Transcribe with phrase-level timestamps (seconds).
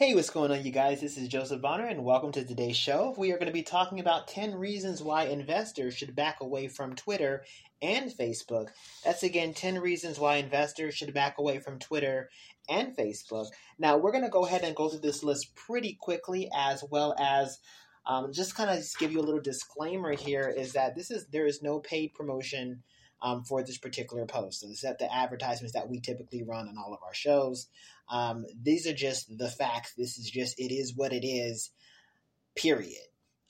[0.00, 1.02] Hey, what's going on, you guys?
[1.02, 3.14] This is Joseph Bonner, and welcome to today's show.
[3.18, 6.96] We are going to be talking about 10 reasons why investors should back away from
[6.96, 7.44] Twitter
[7.82, 8.68] and Facebook.
[9.04, 12.30] That's again 10 reasons why investors should back away from Twitter
[12.66, 13.48] and Facebook.
[13.78, 17.14] Now, we're going to go ahead and go through this list pretty quickly, as well
[17.20, 17.58] as
[18.06, 21.44] um, just kind of give you a little disclaimer here is that this is there
[21.44, 22.84] is no paid promotion
[23.22, 24.60] um, for this particular post.
[24.60, 27.68] So, except the advertisements that we typically run on all of our shows.
[28.08, 29.94] Um, these are just the facts.
[29.96, 31.70] This is just it is what it is.
[32.56, 33.06] Period.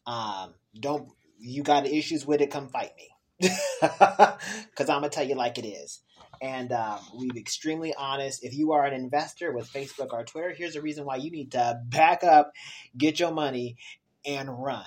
[0.06, 2.50] Um, don't you got issues with it?
[2.50, 3.48] Come fight me,
[3.80, 6.00] because I'm gonna tell you like it is.
[6.42, 8.44] And um, we've extremely honest.
[8.44, 11.52] If you are an investor with Facebook or Twitter, here's the reason why you need
[11.52, 12.52] to back up,
[12.96, 13.76] get your money,
[14.24, 14.84] and run.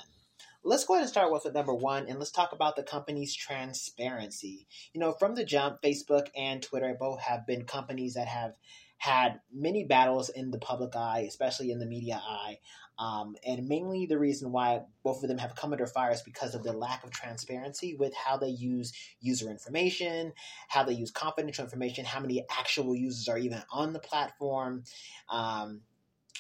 [0.66, 4.66] Let's go ahead and start with number one, and let's talk about the company's transparency.
[4.94, 8.56] You know, from the jump, Facebook and Twitter both have been companies that have
[8.98, 12.60] had many battles in the public eye, especially in the media eye.
[12.98, 16.56] Um, and mainly the reason why both of them have come under fire is because
[16.56, 20.32] of the lack of transparency with how they use user information,
[20.70, 24.84] how they use confidential information, how many actual users are even on the platform.
[25.30, 25.82] Um,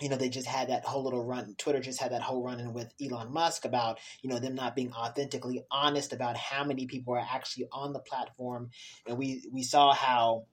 [0.01, 1.55] you know, they just had that whole little run.
[1.57, 4.75] Twitter just had that whole run in with Elon Musk about, you know, them not
[4.75, 8.71] being authentically honest about how many people are actually on the platform.
[9.07, 10.45] And we, we saw how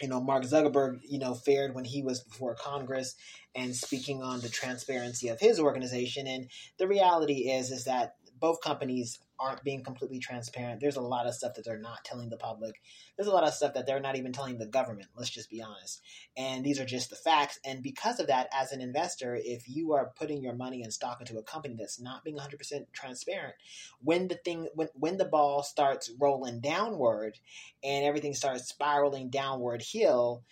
[0.00, 3.14] you know, Mark Zuckerberg, you know, fared when he was before Congress
[3.54, 6.26] and speaking on the transparency of his organization.
[6.26, 10.80] And the reality is, is that both companies aren't being completely transparent.
[10.80, 12.80] There's a lot of stuff that they're not telling the public.
[13.16, 15.08] There's a lot of stuff that they're not even telling the government.
[15.16, 16.00] Let's just be honest.
[16.36, 17.58] And these are just the facts.
[17.64, 21.20] And because of that, as an investor, if you are putting your money and stock
[21.20, 23.54] into a company that's not being 100% transparent,
[24.00, 27.38] when the thing, when when the ball starts rolling downward
[27.82, 30.42] and everything starts spiraling downward hill,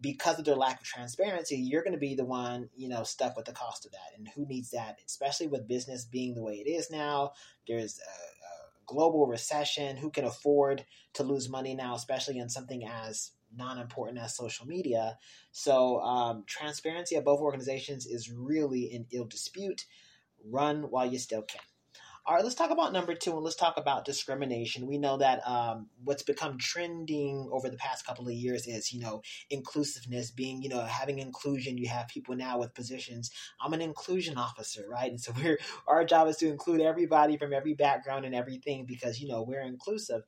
[0.00, 3.36] because of their lack of transparency, you're going to be the one, you know, stuck
[3.36, 4.18] with the cost of that.
[4.18, 4.98] And who needs that?
[5.06, 7.32] Especially with business being the way it is now.
[7.66, 8.43] There's a,
[8.86, 9.96] global recession.
[9.96, 10.84] Who can afford
[11.14, 15.18] to lose money now, especially in something as non-important as social media?
[15.52, 19.86] So um, transparency of both organizations is really in ill dispute.
[20.46, 21.62] Run while you still can.
[22.26, 24.86] All right, let's talk about number two and let's talk about discrimination.
[24.86, 29.00] We know that um, what's become trending over the past couple of years is, you
[29.00, 29.20] know,
[29.50, 31.76] inclusiveness, being, you know, having inclusion.
[31.76, 33.30] You have people now with positions.
[33.60, 35.10] I'm an inclusion officer, right?
[35.10, 39.20] And so we're our job is to include everybody from every background and everything because,
[39.20, 40.22] you know, we're inclusive.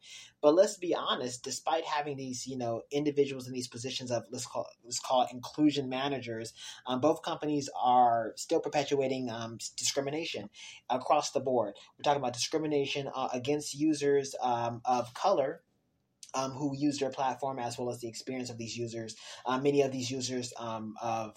[0.46, 4.46] But let's be honest, despite having these, you know, individuals in these positions of let's
[4.46, 6.52] call let's call it inclusion managers,
[6.86, 10.48] um, both companies are still perpetuating um, discrimination
[10.88, 11.74] across the board.
[11.98, 15.62] We're talking about discrimination uh, against users um, of color.
[16.32, 19.16] Um, who use their platform as well as the experience of these users.
[19.46, 21.34] Uh, many of these users um, of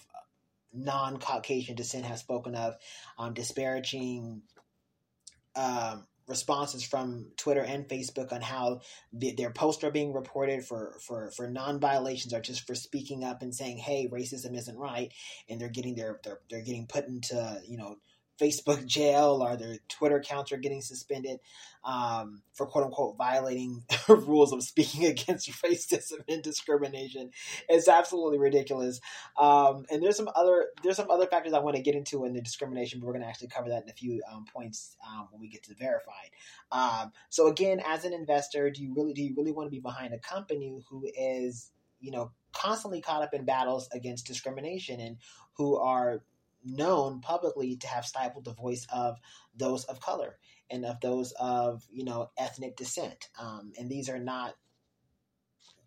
[0.71, 2.75] non Caucasian descent have spoken of
[3.17, 4.41] um, disparaging
[5.55, 8.81] um, responses from Twitter and Facebook on how
[9.11, 13.23] the, their posts are being reported for, for, for non violations or just for speaking
[13.23, 15.11] up and saying, hey, racism isn't right.
[15.49, 17.97] And they're getting their, they're, they're getting put into, you know,
[18.39, 21.39] Facebook jail or their Twitter accounts are getting suspended
[21.83, 27.31] um, for quote unquote violating rules of speaking against racism and discrimination.
[27.67, 28.99] It's absolutely ridiculous.
[29.37, 32.33] Um, and there's some other there's some other factors I want to get into in
[32.33, 35.27] the discrimination, but we're going to actually cover that in a few um, points um,
[35.31, 36.29] when we get to verified.
[36.71, 39.79] Um, so again, as an investor, do you really do you really want to be
[39.79, 45.17] behind a company who is you know constantly caught up in battles against discrimination and
[45.53, 46.23] who are
[46.63, 49.17] known publicly to have stifled the voice of
[49.55, 50.37] those of color
[50.69, 53.29] and of those of you know ethnic descent.
[53.39, 54.55] Um, and these are not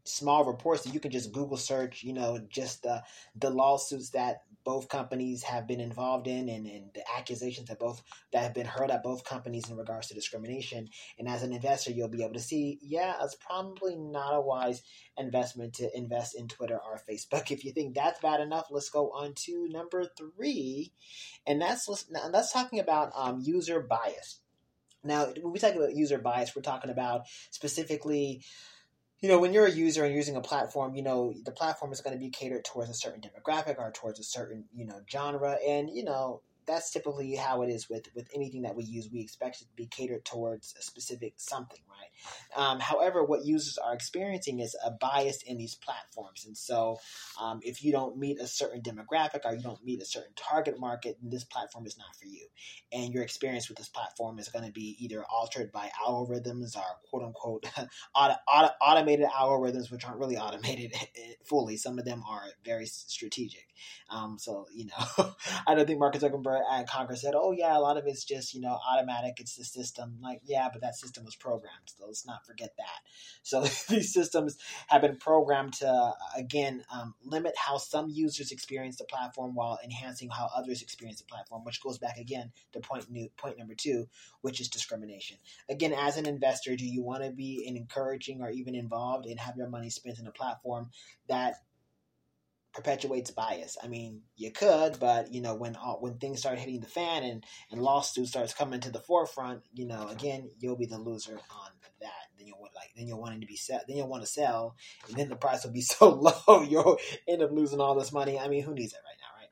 [0.05, 2.03] small reports that you can just Google search.
[2.03, 3.03] You know, just the
[3.37, 8.03] the lawsuits that both companies have been involved in and, and the accusations that both
[8.33, 10.89] that have been heard at both companies in regards to discrimination.
[11.19, 14.83] And as an investor, you'll be able to see, yeah, it's probably not a wise
[15.19, 17.51] investment to invest in Twitter or Facebook.
[17.53, 20.93] If you think that's bad enough, let's go on to number three,
[21.47, 21.87] and that's
[22.33, 24.41] that's talking about um, user bias.
[25.05, 28.43] Now, when we talk about user bias, we're talking about specifically
[29.23, 32.01] you know, when you're a user and using a platform, you know, the platform is
[32.01, 35.57] going to be catered towards a certain demographic or towards a certain, you know, genre.
[35.67, 39.09] And, you know, that's typically how it is with with anything that we use.
[39.13, 42.61] We expect it to be catered towards a specific something, right?
[42.61, 46.99] Um, however, what users are experiencing is a bias in these platforms, and so
[47.41, 50.79] um, if you don't meet a certain demographic or you don't meet a certain target
[50.79, 52.47] market, this platform is not for you,
[52.93, 56.85] and your experience with this platform is going to be either altered by algorithms or
[57.09, 57.65] quote unquote
[58.15, 60.95] auto, auto, automated algorithms, which aren't really automated
[61.45, 61.77] fully.
[61.77, 63.67] Some of them are very strategic.
[64.11, 65.35] Um, so you know,
[65.67, 68.55] I don't think Mark Zuckerberg at Congress said, "Oh yeah, a lot of it's just
[68.55, 69.35] you know automatic.
[69.39, 71.93] It's the system." Like, yeah, but that system was programmed.
[71.97, 73.01] So let's not forget that.
[73.43, 74.57] So these systems
[74.89, 80.31] have been programmed to again um, limit how some users experience the platform while enhancing
[80.31, 84.07] how others experience the platform, which goes back again to point new point number two,
[84.41, 85.37] which is discrimination.
[85.69, 89.57] Again, as an investor, do you want to be encouraging or even involved and have
[89.57, 90.91] your money spent in a platform
[91.29, 91.57] that
[92.73, 93.77] perpetuates bias.
[93.83, 97.23] I mean, you could, but you know, when uh, when things start hitting the fan
[97.23, 101.35] and and lawsuit starts coming to the forefront, you know, again, you'll be the loser
[101.35, 101.71] on
[102.01, 102.11] that.
[102.37, 103.87] Then you'll like then you'll want to be set.
[103.87, 104.77] Then you'll want to sell,
[105.09, 106.99] and then the price will be so low you'll
[107.29, 108.39] end up losing all this money.
[108.39, 109.51] I mean, who needs it right now, right?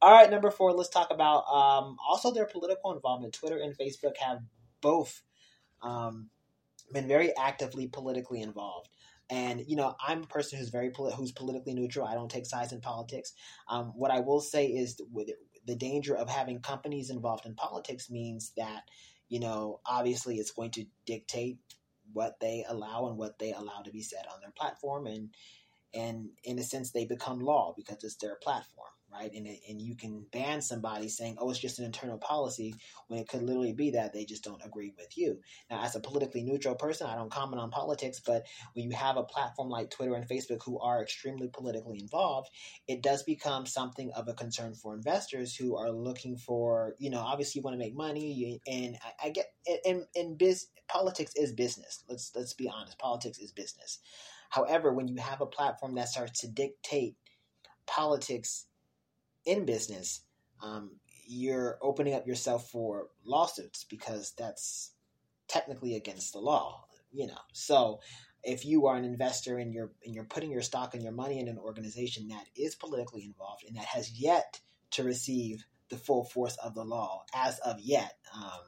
[0.00, 0.72] All right, number four.
[0.72, 3.34] Let's talk about um, also their political involvement.
[3.34, 4.38] Twitter and Facebook have
[4.80, 5.22] both
[5.82, 6.30] um,
[6.92, 8.88] been very actively politically involved.
[9.30, 12.06] And you know, I'm a person who's very who's politically neutral.
[12.06, 13.34] I don't take sides in politics.
[13.68, 15.30] Um, what I will say is, with
[15.66, 18.84] the danger of having companies involved in politics means that
[19.28, 21.58] you know, obviously, it's going to dictate
[22.12, 25.30] what they allow and what they allow to be said on their platform, and
[25.94, 29.30] and in a sense, they become law because it's their platform right?
[29.34, 32.74] And and you can ban somebody saying, "Oh, it's just an internal policy,"
[33.08, 35.40] when it could literally be that they just don't agree with you.
[35.70, 39.16] Now, as a politically neutral person, I don't comment on politics, but when you have
[39.16, 42.50] a platform like Twitter and Facebook who are extremely politically involved,
[42.86, 47.20] it does become something of a concern for investors who are looking for, you know,
[47.20, 49.46] obviously you want to make money, and I, I get,
[49.84, 52.04] and in biz, politics is business.
[52.08, 53.98] Let's let's be honest, politics is business.
[54.50, 57.16] However, when you have a platform that starts to dictate
[57.86, 58.66] politics
[59.48, 60.20] in business,
[60.62, 60.92] um,
[61.26, 64.92] you're opening up yourself for lawsuits because that's
[65.48, 67.40] technically against the law, you know.
[67.52, 68.00] So
[68.44, 71.40] if you are an investor and you're and you're putting your stock and your money
[71.40, 74.60] in an organization that is politically involved and that has yet
[74.92, 78.60] to receive the full force of the law as of yet, um,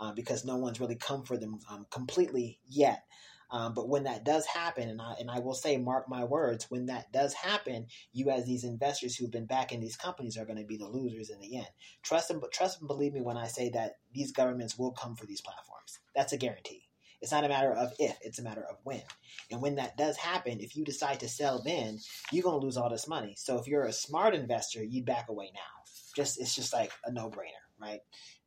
[0.00, 3.04] uh, because no one's really come for them um, completely yet.
[3.50, 6.66] Um, but when that does happen, and I and I will say, mark my words,
[6.68, 10.58] when that does happen, you as these investors who've been backing these companies are going
[10.58, 11.68] to be the losers in the end.
[12.02, 15.26] Trust and trust and believe me when I say that these governments will come for
[15.26, 15.98] these platforms.
[16.14, 16.82] That's a guarantee.
[17.22, 19.02] It's not a matter of if, it's a matter of when.
[19.50, 21.98] And when that does happen, if you decide to sell then,
[22.30, 23.34] you're going to lose all this money.
[23.38, 25.60] So if you're a smart investor, you'd back away now.
[26.14, 28.00] Just it's just like a no-brainer, right?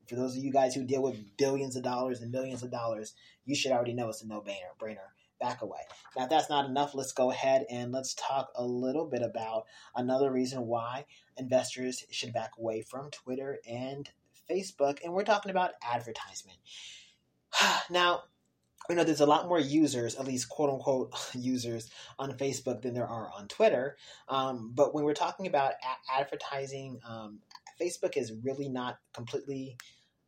[0.09, 3.13] For those of you guys who deal with billions of dollars and millions of dollars,
[3.45, 4.73] you should already know it's a no-brainer.
[4.81, 5.09] Brainer.
[5.39, 5.81] Back away.
[6.17, 9.65] Now, if that's not enough, let's go ahead and let's talk a little bit about
[9.95, 11.05] another reason why
[11.37, 14.09] investors should back away from Twitter and
[14.49, 14.97] Facebook.
[15.03, 16.57] And we're talking about advertisement.
[17.89, 18.23] now,
[18.89, 22.95] you know, there's a lot more users, at least quote unquote users on Facebook than
[22.95, 23.95] there are on Twitter.
[24.27, 27.39] Um, but when we're talking about a- advertising, um,
[27.79, 29.77] Facebook is really not completely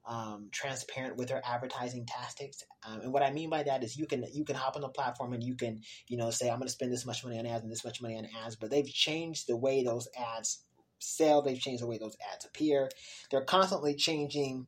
[0.05, 2.63] um, transparent with their advertising tactics.
[2.87, 4.89] Um, and what I mean by that is you can you can hop on the
[4.89, 7.45] platform and you can you know say I'm going to spend this much money on
[7.45, 10.63] ads and this much money on ads, but they've changed the way those ads
[10.99, 11.41] sell.
[11.41, 12.89] They've changed the way those ads appear.
[13.29, 14.67] They're constantly changing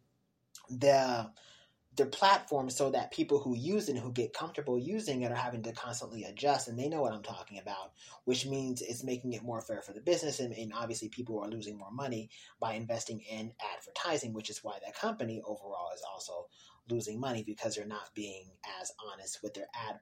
[0.69, 1.29] the
[1.95, 5.35] their platform so that people who use it and who get comfortable using it are
[5.35, 7.91] having to constantly adjust and they know what I'm talking about,
[8.25, 11.49] which means it's making it more fair for the business and, and obviously people are
[11.49, 16.47] losing more money by investing in advertising, which is why that company overall is also
[16.89, 18.45] losing money because they're not being
[18.81, 19.99] as honest with their ad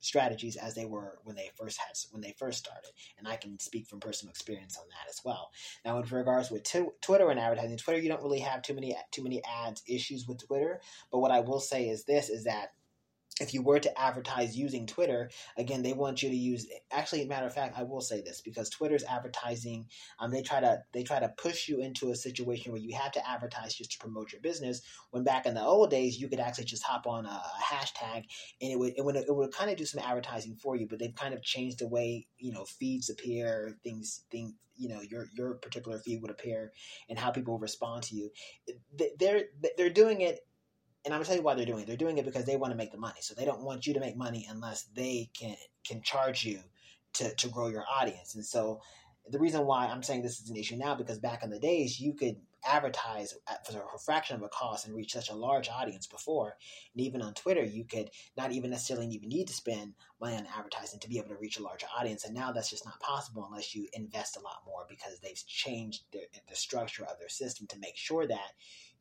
[0.00, 3.58] strategies as they were when they first had when they first started and i can
[3.58, 5.50] speak from personal experience on that as well.
[5.84, 8.96] Now in regards with t- twitter and advertising twitter you don't really have too many
[9.10, 12.72] too many ads issues with twitter but what i will say is this is that
[13.40, 16.66] if you were to advertise using Twitter, again, they want you to use.
[16.90, 19.86] Actually, matter of fact, I will say this because Twitter's advertising,
[20.18, 23.12] um, they try to they try to push you into a situation where you have
[23.12, 24.82] to advertise just to promote your business.
[25.10, 28.24] When back in the old days, you could actually just hop on a, hashtag
[28.60, 30.86] and it would it would, it would kind of do some advertising for you.
[30.86, 35.00] But they've kind of changed the way you know feeds appear, things things you know
[35.00, 36.72] your your particular feed would appear,
[37.08, 38.30] and how people respond to you.
[39.18, 39.44] They're
[39.76, 40.40] they're doing it
[41.04, 41.86] and I'm gonna tell you why they're doing it.
[41.86, 43.20] They're doing it because they want to make the money.
[43.20, 46.60] So they don't want you to make money unless they can can charge you
[47.14, 48.34] to to grow your audience.
[48.34, 48.80] And so
[49.30, 52.00] the reason why I'm saying this is an issue now because back in the days
[52.00, 52.36] you could
[52.66, 56.56] advertise for a fraction of a cost and reach such a large audience before.
[56.94, 60.46] And even on Twitter, you could not even necessarily even need to spend money on
[60.56, 62.24] advertising to be able to reach a larger audience.
[62.24, 66.02] And now that's just not possible unless you invest a lot more because they've changed
[66.12, 68.52] the, the structure of their system to make sure that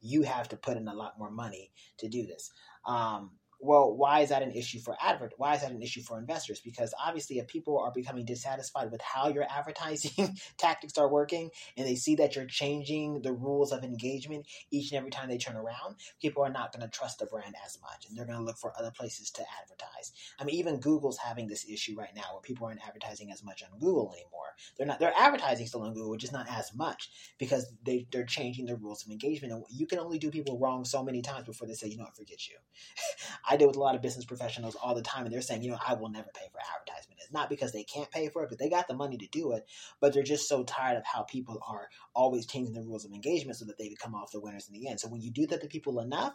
[0.01, 2.51] you have to put in a lot more money to do this.
[2.86, 5.34] Um, well, why is that an issue for advert?
[5.38, 6.62] Why is that an issue for investors?
[6.64, 11.88] Because obviously, if people are becoming dissatisfied with how your advertising tactics are working, and
[11.88, 15.56] they see that you're changing the rules of engagement each and every time they turn
[15.56, 18.44] around, people are not going to trust the brand as much, and they're going to
[18.44, 20.14] look for other places to advertise.
[20.40, 23.64] I mean, even Google's having this issue right now where people aren't advertising as much
[23.64, 24.54] on Google anymore.
[24.78, 25.00] They're not.
[25.00, 27.10] They're advertising still on Google, just not as much
[27.40, 30.86] because they they're changing the rules of engagement, and you can only do people wrong
[30.86, 32.56] so many times before they say, you know, what, forget you.
[33.50, 35.72] I deal with a lot of business professionals all the time, and they're saying, you
[35.72, 37.22] know, I will never pay for advertisement.
[37.24, 39.54] It's not because they can't pay for it, but they got the money to do
[39.54, 39.66] it,
[40.00, 43.58] but they're just so tired of how people are always changing the rules of engagement
[43.58, 45.00] so that they become off the winners in the end.
[45.00, 46.34] So when you do that to people enough,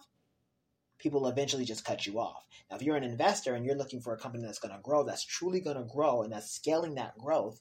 [0.99, 2.45] people eventually just cut you off.
[2.71, 5.05] Now, if you're an investor and you're looking for a company that's going to grow,
[5.05, 7.61] that's truly going to grow, and that's scaling that growth,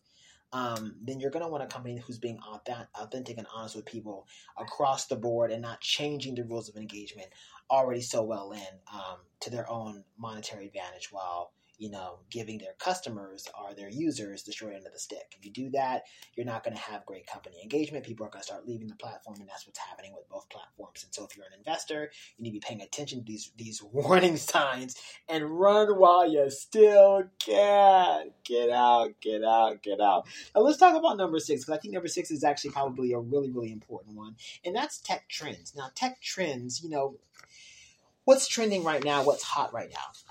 [0.54, 2.40] um, then you're going to want a company who's being
[2.96, 4.28] authentic and honest with people
[4.58, 7.28] across the board and not changing the rules of engagement
[7.70, 12.76] already so well in um, to their own monetary advantage while you know giving their
[12.78, 15.34] customers or their users the short end of the stick.
[15.36, 16.04] If you do that
[16.36, 18.06] you're not going to have great company engagement.
[18.06, 21.04] People are going to start leaving the platform and that's what's happening with both platforms.
[21.04, 23.82] And so if you're an investor you need to be paying attention to these these
[23.92, 24.96] warning signs
[25.28, 28.30] and run while you still can.
[28.44, 30.28] Get out get out get out.
[30.56, 33.20] Now let's talk about number six because i think number six is actually probably a
[33.20, 35.74] really really important one and that's tech trends.
[35.76, 37.16] Now tech trends you know
[38.26, 40.31] what's trending right now, what's hot right now.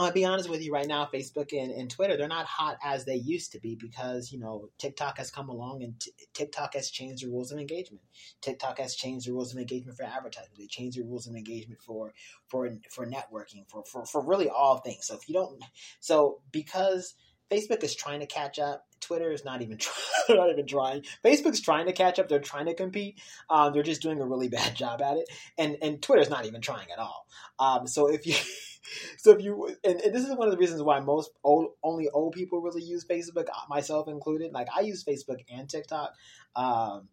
[0.00, 3.04] I'll be honest with you right now, Facebook and, and Twitter, they're not hot as
[3.04, 6.90] they used to be because, you know, TikTok has come along and t- TikTok has
[6.90, 8.02] changed the rules of engagement.
[8.40, 10.52] TikTok has changed the rules of engagement for advertising.
[10.58, 12.12] They changed the rules of engagement for
[12.48, 15.06] for for networking, for, for, for really all things.
[15.06, 15.62] So if you don't
[16.00, 17.14] so because
[17.50, 18.86] Facebook is trying to catch up.
[19.00, 19.78] Twitter is not even
[20.28, 21.04] trying, not even trying.
[21.24, 22.28] Facebook's trying to catch up.
[22.28, 23.20] They're trying to compete.
[23.48, 25.28] Um, they're just doing a really bad job at it.
[25.56, 27.26] And and Twitter's not even trying at all.
[27.58, 28.34] Um, so if you
[29.16, 32.08] so if you and, and, this is one of the reasons why most old only
[32.08, 34.52] old people really use Facebook, uh, myself included.
[34.52, 36.14] Like I use Facebook and TikTok.
[36.56, 37.08] Um,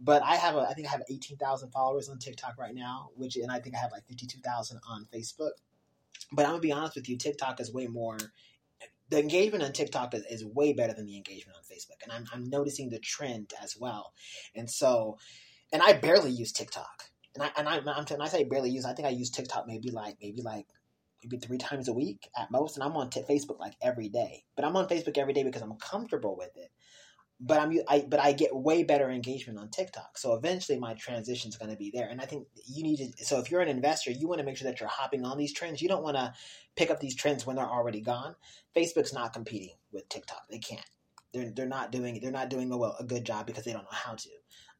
[0.00, 3.36] but I have a, I think I have 18,000 followers on TikTok right now, which,
[3.36, 5.52] and I think I have like 52,000 on Facebook.
[6.32, 8.18] But I'm gonna be honest with you, TikTok is way more
[9.10, 12.26] the engagement on TikTok is, is way better than the engagement on Facebook, and I'm
[12.32, 14.12] I'm noticing the trend as well.
[14.54, 15.18] And so,
[15.72, 18.84] and I barely use TikTok, and I and I I'm, when I say barely use,
[18.84, 20.66] I think I use TikTok maybe like maybe like
[21.24, 24.44] maybe three times a week at most, and I'm on t- Facebook like every day.
[24.56, 26.70] But I'm on Facebook every day because I'm comfortable with it.
[27.40, 30.16] But I'm I but I get way better engagement on TikTok.
[30.18, 32.08] So eventually my transition is going to be there.
[32.08, 33.24] And I think you need to.
[33.24, 35.52] So if you're an investor, you want to make sure that you're hopping on these
[35.52, 35.82] trends.
[35.82, 36.32] You don't want to
[36.76, 38.36] pick up these trends when they're already gone.
[38.76, 40.42] Facebook's not competing with TikTok.
[40.48, 40.84] They can't.
[41.32, 43.82] They're, they're not doing they're not doing a, well, a good job because they don't
[43.82, 44.28] know how to.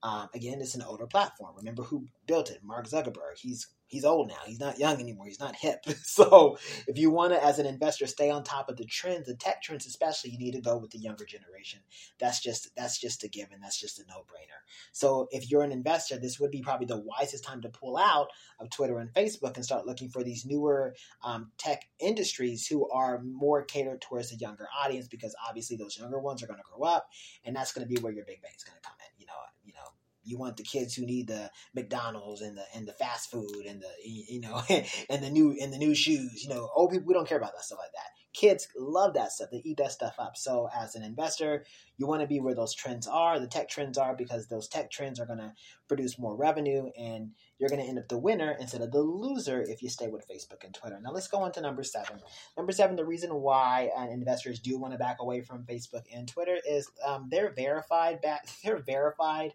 [0.04, 1.54] Um, again, it's an older platform.
[1.56, 2.60] Remember who built it?
[2.62, 3.38] Mark Zuckerberg.
[3.38, 4.40] He's he's old now.
[4.44, 5.26] He's not young anymore.
[5.26, 5.84] He's not hip.
[6.04, 9.34] So if you want to, as an investor, stay on top of the trends, the
[9.34, 11.80] tech trends especially, you need to go with the younger generation.
[12.20, 13.60] That's just that's just a given.
[13.60, 14.60] That's just a no brainer.
[14.92, 18.28] So if you're an investor, this would be probably the wisest time to pull out
[18.60, 23.22] of Twitter and Facebook and start looking for these newer um, tech industries who are
[23.22, 26.86] more catered towards the younger audience because obviously those younger ones are going to grow
[26.86, 27.08] up,
[27.44, 29.20] and that's going to be where your big bang is going to come in.
[29.20, 29.32] You know,
[29.64, 29.94] you know
[30.24, 33.82] you want the kids who need the McDonald's and the and the fast food and
[33.82, 36.42] the you know and the new and the new shoes.
[36.42, 38.10] You know, old people we don't care about that stuff like that.
[38.32, 39.50] Kids love that stuff.
[39.52, 40.36] They eat that stuff up.
[40.36, 41.64] So as an investor,
[41.96, 44.90] you want to be where those trends are, the tech trends are, because those tech
[44.90, 45.52] trends are going to
[45.86, 49.62] produce more revenue, and you're going to end up the winner instead of the loser
[49.62, 50.98] if you stay with Facebook and Twitter.
[51.00, 52.20] Now let's go on to number seven.
[52.56, 56.26] Number seven, the reason why uh, investors do want to back away from Facebook and
[56.26, 58.20] Twitter is um, they're verified.
[58.20, 59.54] Back, they're verified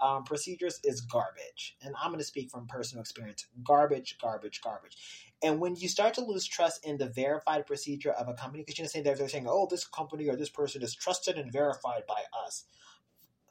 [0.00, 1.76] um, procedures is garbage.
[1.82, 4.96] And I'm going to speak from personal experience garbage, garbage, garbage.
[5.42, 8.78] And when you start to lose trust in the verified procedure of a company, because
[8.78, 12.22] you're saying they're, saying, oh, this company or this person is trusted and verified by
[12.44, 12.64] us.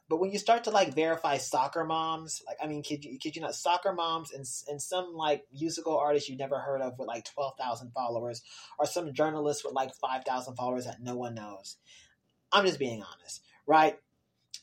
[0.08, 3.36] But when you start to like verify soccer moms, like I mean, kid you, kid
[3.36, 7.08] you not, soccer moms and and some like musical artists you never heard of with
[7.08, 8.42] like twelve thousand followers,
[8.78, 11.76] or some journalist with like five thousand followers that no one knows.
[12.50, 13.98] I'm just being honest, right?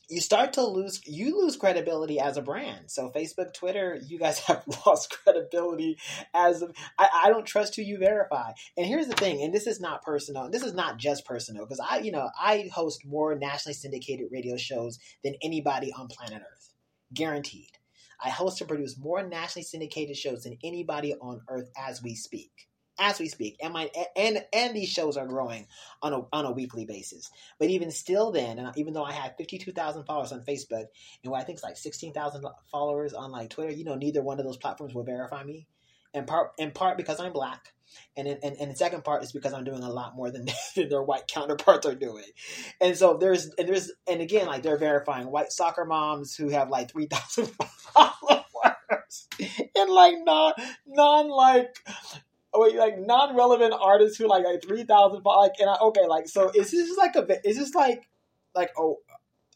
[0.08, 2.90] You start to lose you lose credibility as a brand.
[2.90, 5.98] So facebook twitter you guys have lost credibility
[6.34, 6.62] as
[6.98, 8.52] I, I don't trust who you verify.
[8.76, 11.80] And here's the thing and this is not personal this is not just personal because
[11.80, 16.66] i you know i host more nationally syndicated radio shows than anybody on planet earth
[17.12, 17.70] guaranteed.
[18.22, 22.68] I host and produce more nationally syndicated shows than anybody on earth as we speak
[22.98, 25.66] as we speak, and my and and these shows are growing
[26.02, 27.30] on a on a weekly basis.
[27.58, 30.86] But even still, then, and even though I have fifty two thousand followers on Facebook
[31.22, 34.22] and what I think is like sixteen thousand followers on like Twitter, you know, neither
[34.22, 35.66] one of those platforms will verify me.
[36.14, 37.74] In part, in part because I'm black,
[38.16, 40.46] and in, and, and the second part is because I'm doing a lot more than,
[40.76, 42.24] than their white counterparts are doing.
[42.80, 46.70] And so there's and there's and again, like they're verifying white soccer moms who have
[46.70, 47.46] like three thousand
[47.94, 49.28] followers,
[49.76, 50.52] and like non
[50.86, 51.76] non like
[52.58, 56.70] like non-relevant artists who like like three thousand like and I, okay like so is
[56.70, 58.08] this like a is this like
[58.54, 58.98] like oh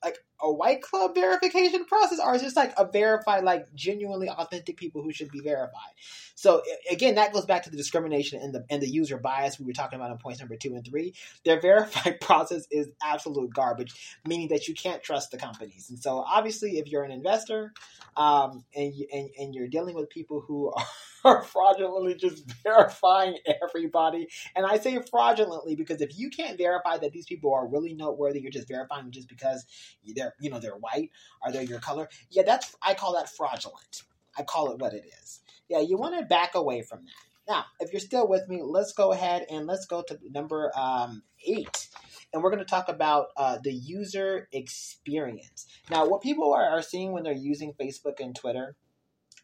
[0.05, 2.19] like a white club verification process?
[2.25, 5.93] Or is this like a verified like genuinely authentic people who should be verified?
[6.35, 9.67] So again that goes back to the discrimination and the and the user bias we
[9.67, 11.15] were talking about in points number two and three.
[11.45, 15.91] Their verified process is absolute garbage meaning that you can't trust the companies.
[15.91, 17.73] And so obviously if you're an investor
[18.17, 20.85] um, and, you, and and you're dealing with people who are
[21.25, 24.29] are fraudulently just verifying everybody.
[24.55, 28.41] And I say fraudulently because if you can't verify that these people are really noteworthy,
[28.41, 29.67] you're just verifying just because
[30.15, 31.11] they're you know they're white
[31.45, 32.09] or they're your color.
[32.31, 34.03] Yeah, that's I call that fraudulent.
[34.39, 35.41] I call it what it is.
[35.69, 37.13] Yeah, you want to back away from that.
[37.49, 41.23] Now, if you're still with me, let's go ahead and let's go to number um,
[41.45, 41.89] eight.
[42.33, 45.67] And we're going to talk about uh, the user experience.
[45.91, 48.77] Now, what people are, are seeing when they're using Facebook and Twitter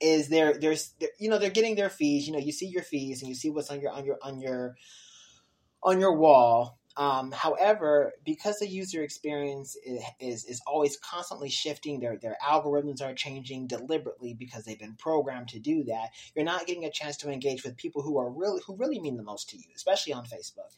[0.00, 2.26] is they're, they're, they're you know they're getting their fees.
[2.26, 4.40] You know, you see your fees and you see what's on your on your on
[4.40, 4.76] your
[5.82, 6.78] on your wall.
[6.98, 13.02] Um, however, because the user experience is, is, is always constantly shifting, their their algorithms
[13.02, 16.08] are changing deliberately because they've been programmed to do that.
[16.34, 19.18] You're not getting a chance to engage with people who are really who really mean
[19.18, 20.72] the most to you, especially on Facebook.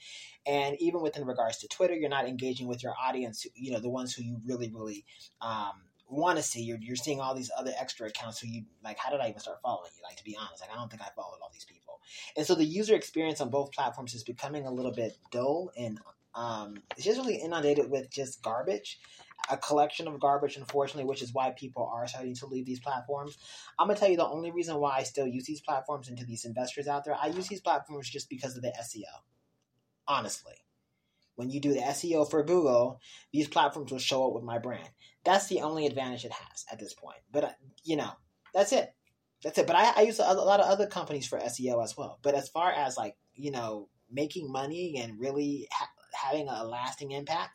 [0.44, 3.46] And even within regards to Twitter, you're not engaging with your audience.
[3.54, 5.04] You know, the ones who you really really
[5.40, 6.62] um, want to see.
[6.62, 8.98] You're, you're seeing all these other extra accounts who you like.
[8.98, 10.02] How did I even start following you?
[10.02, 12.00] Like to be honest, like I don't think I followed all these people.
[12.37, 15.98] And so the user experience on both platforms is becoming a little bit dull and
[16.35, 19.00] um, it's just really inundated with just garbage.
[19.50, 23.38] A collection of garbage, unfortunately, which is why people are starting to leave these platforms.
[23.78, 26.24] I'm gonna tell you the only reason why I still use these platforms and to
[26.26, 29.04] these investors out there, I use these platforms just because of the SEO.
[30.06, 30.54] Honestly,
[31.38, 33.01] when you do the SEO for Google,
[33.33, 34.88] these platforms will show up with my brand.
[35.24, 37.18] That's the only advantage it has at this point.
[37.31, 37.51] But uh,
[37.85, 38.11] you know,
[38.53, 38.92] that's it.
[39.44, 39.68] That's it.
[39.68, 42.18] But I, I use a, lot of other companies for SEO as well.
[42.22, 47.12] But as far as like you know, making money and really ha- having a lasting
[47.12, 47.53] impact,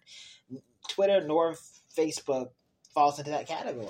[0.87, 1.57] Twitter nor
[1.97, 2.51] Facebook
[2.93, 3.89] falls into that category.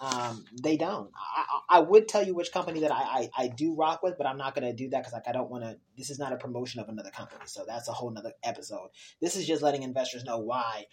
[0.00, 1.10] Um, they don't.
[1.16, 4.26] I, I, would tell you which company that I, I, I do rock with, but
[4.26, 5.78] I'm not going to do that because like I don't want to.
[5.96, 8.88] This is not a promotion of another company, so that's a whole nother episode.
[9.22, 10.86] This is just letting investors know why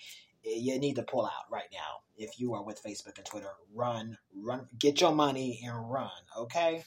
[0.44, 3.50] you need to pull out right now if you are with Facebook and Twitter.
[3.74, 6.10] Run, run, get your money and run.
[6.38, 6.84] Okay.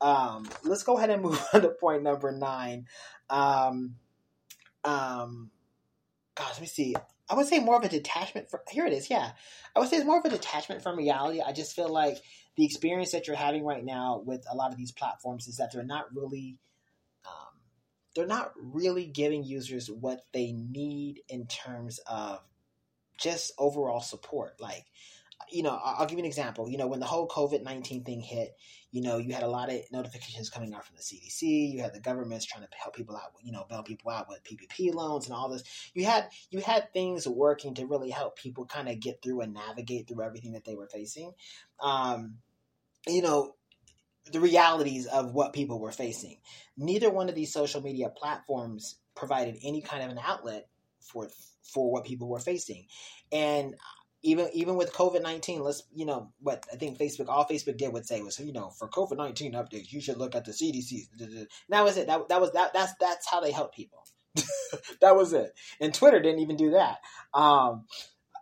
[0.00, 2.86] Um, let's go ahead and move on to point number nine.
[3.30, 3.96] Um,
[4.84, 5.50] um,
[6.34, 6.94] God, let me see.
[7.30, 9.32] I would say more of a detachment from here it is, yeah.
[9.76, 11.40] I would say it's more of a detachment from reality.
[11.40, 12.18] I just feel like
[12.56, 15.72] the experience that you're having right now with a lot of these platforms is that
[15.72, 16.58] they're not really
[17.26, 17.60] um,
[18.14, 22.40] they're not really giving users what they need in terms of
[23.18, 24.60] just overall support.
[24.60, 24.86] Like
[25.50, 26.68] you know, I'll give you an example.
[26.68, 28.56] You know, when the whole COVID 19 thing hit,
[28.90, 31.72] you know, you had a lot of notifications coming out from the CDC.
[31.72, 34.42] You had the governments trying to help people out, you know, bail people out with
[34.44, 35.62] PPP loans and all this.
[35.94, 39.52] You had you had things working to really help people kind of get through and
[39.52, 41.32] navigate through everything that they were facing.
[41.80, 42.36] Um,
[43.06, 43.54] you know,
[44.32, 46.38] the realities of what people were facing.
[46.76, 50.68] Neither one of these social media platforms provided any kind of an outlet
[51.00, 51.28] for
[51.62, 52.86] for what people were facing,
[53.30, 53.74] and
[54.22, 57.92] even even with COVID nineteen, let's you know what I think Facebook all Facebook did
[57.92, 61.46] would say was you know for COVID nineteen updates you should look at the CDC.
[61.68, 62.06] That was it.
[62.06, 64.04] That that was that that's that's how they help people.
[65.00, 65.52] that was it.
[65.80, 66.98] And Twitter didn't even do that.
[67.32, 67.84] Um,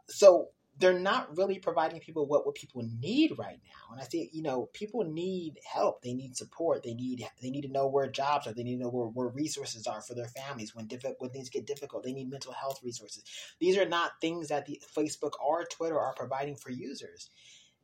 [0.09, 3.93] so they're not really providing people what what people need right now.
[3.93, 6.03] And I think you know people need help.
[6.03, 6.83] They need support.
[6.83, 8.53] They need they need to know where jobs are.
[8.53, 11.49] They need to know where, where resources are for their families when difficult when things
[11.49, 12.05] get difficult.
[12.05, 13.25] They need mental health resources.
[13.59, 17.31] These are not things that the Facebook or Twitter are providing for users.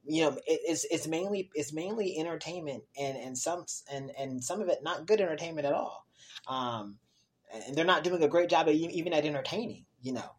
[0.04, 4.60] You know, it, it's it's mainly it's mainly entertainment and and some and and some
[4.60, 6.06] of it not good entertainment at all.
[6.46, 6.98] Um,
[7.54, 9.86] and they're not doing a great job even at entertaining.
[10.02, 10.30] You know.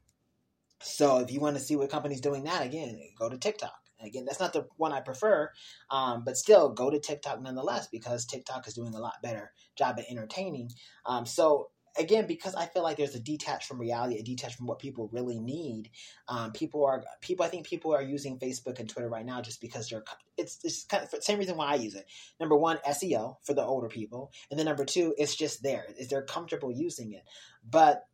[0.84, 3.74] So if you want to see what companies doing that, again, go to TikTok.
[4.02, 5.50] Again, that's not the one I prefer,
[5.89, 9.98] um, but still go to TikTok nonetheless because TikTok is doing a lot better job
[9.98, 10.72] at entertaining.
[11.06, 14.67] Um, so again, because I feel like there's a detach from reality, a detach from
[14.67, 15.89] what people really need.
[16.28, 17.46] Um, people are people.
[17.46, 20.04] I think people are using Facebook and Twitter right now just because they're.
[20.38, 22.06] It's it's kind of the same reason why I use it.
[22.39, 25.86] Number one, SEO for the older people, and then number two, it's just there.
[25.98, 27.24] Is they're comfortable using it,
[27.69, 28.06] but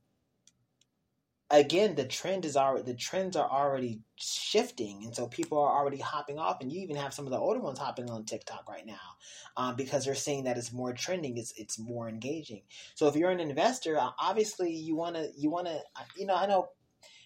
[1.51, 5.97] again the trend is already the trends are already shifting and so people are already
[5.97, 8.85] hopping off and you even have some of the older ones hopping on tiktok right
[8.85, 9.17] now
[9.57, 12.61] um, because they're saying that it's more trending it's it's more engaging.
[12.95, 16.25] So if you're an investor uh, obviously you want to you want to uh, you
[16.25, 16.69] know i know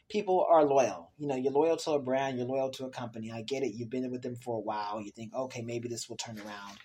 [0.10, 1.12] people are loyal.
[1.18, 3.74] You know you're loyal to a brand you're loyal to a company i get it
[3.74, 6.78] you've been with them for a while you think okay maybe this will turn around.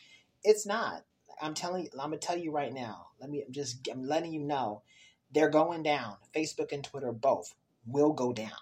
[0.42, 1.04] It's not.
[1.40, 3.08] I'm telling i'm gonna tell you right now.
[3.20, 4.82] Let me I'm just i'm letting you know
[5.32, 6.16] they're going down.
[6.34, 7.54] Facebook and Twitter both
[7.86, 8.52] will go down.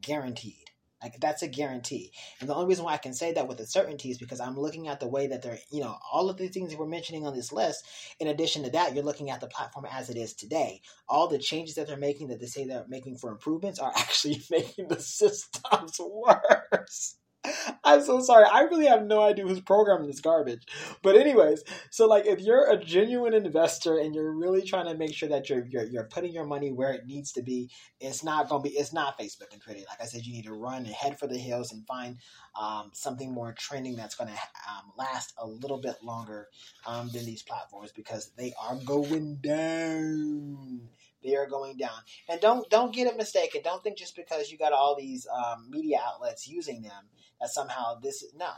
[0.00, 0.66] Guaranteed.
[1.02, 2.10] Like that's a guarantee.
[2.40, 4.58] And the only reason why I can say that with a certainty is because I'm
[4.58, 7.26] looking at the way that they're, you know, all of the things that we're mentioning
[7.26, 7.84] on this list.
[8.18, 10.80] In addition to that, you're looking at the platform as it is today.
[11.08, 14.42] All the changes that they're making that they say they're making for improvements are actually
[14.50, 17.16] making the systems worse.
[17.84, 18.46] I'm so sorry.
[18.50, 20.66] I really have no idea who's programming this garbage.
[21.02, 25.14] But anyways, so like if you're a genuine investor and you're really trying to make
[25.14, 28.48] sure that you're you're, you're putting your money where it needs to be, it's not
[28.48, 29.80] gonna be it's not Facebook and Twitter.
[29.88, 32.18] Like I said, you need to run and head for the hills and find
[32.60, 36.48] um, something more trending that's gonna um, last a little bit longer
[36.86, 40.80] um, than these platforms because they are going down
[41.22, 41.98] they are going down.
[42.28, 43.62] And don't don't get it mistaken.
[43.64, 47.08] Don't think just because you got all these um, media outlets using them
[47.40, 48.52] that somehow this no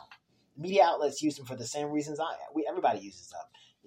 [0.57, 3.41] media outlets use them for the same reasons I we everybody uses them.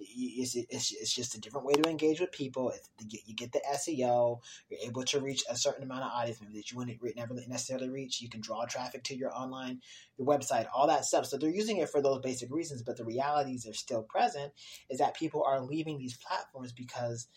[0.04, 2.72] It's, it's, it's just a different way to engage with people.
[3.08, 4.40] you get the SEO.
[4.68, 7.88] You're able to reach a certain amount of audience maybe that you wouldn't never necessarily
[7.88, 8.20] reach.
[8.20, 9.80] You can draw traffic to your online,
[10.18, 11.26] your website, all that stuff.
[11.26, 12.82] So they're using it for those basic reasons.
[12.82, 14.52] But the realities are still present.
[14.90, 17.28] Is that people are leaving these platforms because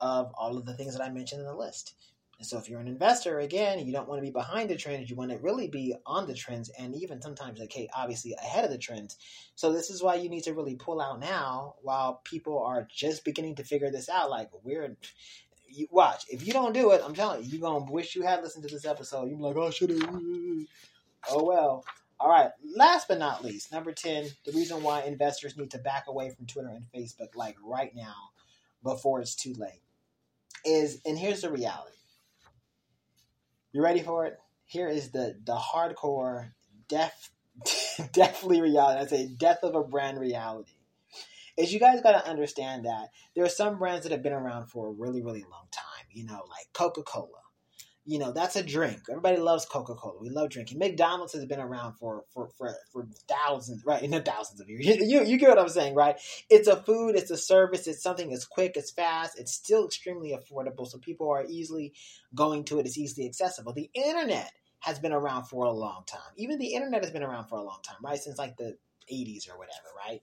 [0.00, 1.94] of all of the things that I mentioned in the list.
[2.38, 5.08] And so if you're an investor, again, you don't want to be behind the trends.
[5.08, 8.70] You want to really be on the trends and even sometimes, okay, obviously ahead of
[8.70, 9.16] the trends.
[9.54, 13.24] So this is why you need to really pull out now while people are just
[13.24, 14.28] beginning to figure this out.
[14.28, 14.96] Like we're,
[15.66, 16.24] you watch.
[16.28, 18.74] If you don't do it, I'm telling you, you're to wish you had listened to
[18.74, 19.30] this episode.
[19.30, 20.20] You're like, oh, should have.
[21.30, 21.84] Oh, well.
[22.20, 22.50] All right.
[22.74, 26.46] Last but not least, number 10, the reason why investors need to back away from
[26.46, 28.14] Twitter and Facebook, like right now,
[28.82, 29.80] before it's too late
[30.66, 31.96] is, and here's the reality.
[33.72, 34.38] You ready for it?
[34.64, 36.50] Here is the the hardcore,
[36.88, 37.30] death,
[38.12, 39.00] deathly reality.
[39.00, 40.72] I say death of a brand reality.
[41.56, 44.66] Is you guys got to understand that there are some brands that have been around
[44.66, 46.06] for a really, really long time.
[46.10, 47.45] You know, like Coca Cola
[48.06, 49.00] you know that's a drink.
[49.10, 50.18] Everybody loves coca-cola.
[50.20, 50.78] We love drinking.
[50.78, 54.86] Mcdonald's has been around for for for, for thousands right the thousands of years.
[55.06, 56.16] You, you get what i'm saying right?
[56.48, 60.34] It's a food it's a service it's something that's quick it's fast it's still extremely
[60.36, 61.92] affordable so people are easily
[62.34, 63.72] going to it it's easily accessible.
[63.72, 66.20] The internet has been around for a long time.
[66.36, 68.76] Even the internet has been around for a long time right since like the
[69.10, 70.20] 80s or whatever, right?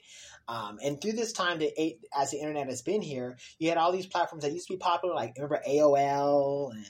[0.47, 1.73] Um, and through this time, that
[2.17, 4.77] as the internet has been here, you had all these platforms that used to be
[4.77, 6.85] popular, like remember AOL and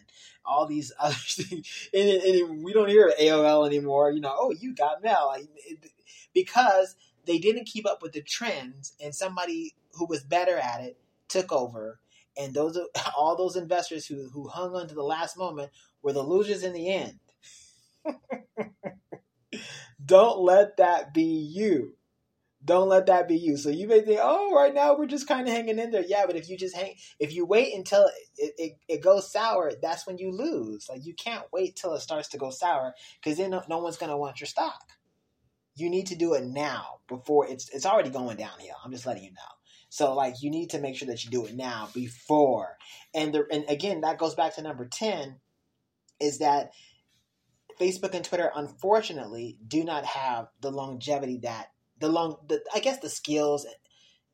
[0.45, 1.89] all these other things.
[1.93, 4.11] And, and we don't hear AOL anymore.
[4.11, 5.35] You know, oh, you got mail
[6.33, 10.97] because they didn't keep up with the trends, and somebody who was better at it
[11.29, 11.99] took over.
[12.37, 12.77] And those
[13.17, 16.73] all those investors who who hung on to the last moment were the losers in
[16.73, 17.19] the end.
[20.03, 21.95] Don't let that be you.
[22.65, 23.57] Don't let that be you.
[23.57, 26.05] So you may think, oh, right now we're just kind of hanging in there.
[26.07, 29.73] Yeah, but if you just hang, if you wait until it, it, it goes sour,
[29.81, 30.87] that's when you lose.
[30.89, 33.97] Like you can't wait till it starts to go sour because then no, no one's
[33.97, 34.81] going to want your stock.
[35.75, 38.75] You need to do it now before it's it's already going downhill.
[38.83, 39.41] I'm just letting you know.
[39.89, 42.77] So like you need to make sure that you do it now before.
[43.13, 45.39] And the and again that goes back to number 10
[46.21, 46.71] is that
[47.79, 51.67] Facebook and Twitter, unfortunately, do not have the longevity that
[51.99, 53.65] the long, the, I guess, the skills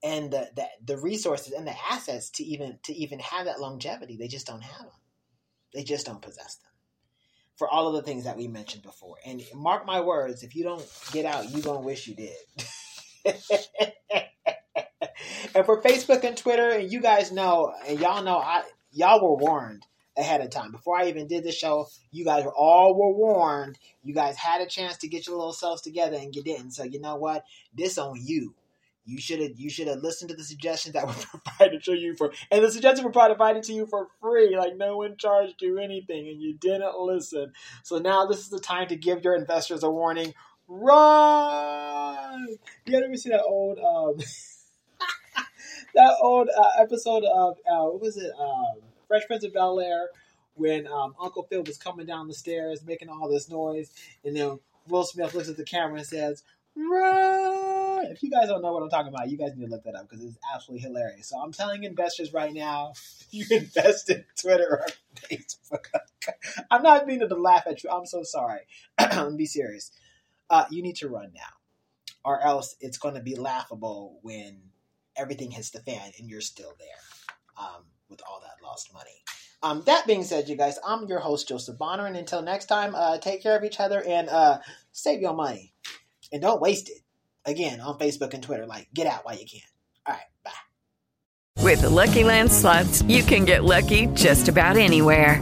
[0.01, 4.17] and the, the the resources and the assets to even to even have that longevity.
[4.17, 4.91] They just don't have them.
[5.73, 6.71] They just don't possess them
[7.57, 9.17] for all of the things that we mentioned before.
[9.25, 12.35] And mark my words, if you don't get out, you're gonna wish you did.
[15.53, 19.35] and for Facebook and Twitter, and you guys know, and y'all know, I y'all were
[19.35, 19.85] warned
[20.19, 20.71] ahead of time.
[20.71, 23.79] Before I even did the show, you guys were all were warned.
[24.03, 26.71] You guys had a chance to get your little selves together and you didn't.
[26.71, 27.43] So you know what?
[27.73, 28.55] This on you.
[29.05, 32.15] you should have you should have listened to the suggestions that were provided to you
[32.15, 35.77] for and the suggestions were provided to you for free like no one charged you
[35.79, 37.51] anything and you didn't listen
[37.83, 40.33] so now this is the time to give your investors a warning
[40.67, 42.47] run
[42.85, 44.17] you ever see that old um
[45.95, 48.77] that old uh, episode of uh, what was it um,
[49.09, 50.07] fresh prince of bel air
[50.53, 53.91] when um, uncle phil was coming down the stairs making all this noise
[54.23, 56.43] and then will smith looks at the camera and says
[56.75, 58.05] run.
[58.05, 59.95] If you guys don't know what I'm talking about, you guys need to look that
[59.95, 61.27] up because it's absolutely hilarious.
[61.27, 62.93] So I'm telling investors right now,
[63.31, 65.85] you invest in Twitter or Facebook.
[66.71, 67.89] I'm not meaning to laugh at you.
[67.89, 68.61] I'm so sorry.
[69.35, 69.91] Be serious.
[70.49, 71.41] Uh, you need to run now,
[72.25, 74.61] or else it's going to be laughable when
[75.15, 76.87] everything hits the fan and you're still there
[77.59, 79.23] um, with all that lost money.
[79.61, 82.95] Um, that being said, you guys, I'm your host, Joseph Bonner, and until next time,
[82.95, 84.59] uh, take care of each other and uh,
[84.91, 85.73] save your money
[86.31, 86.99] and don't waste it.
[87.45, 89.61] Again, on Facebook and Twitter, like get out while you can.
[90.05, 91.63] All right, bye.
[91.63, 95.41] With the Lucky Land slots, you can get lucky just about anywhere.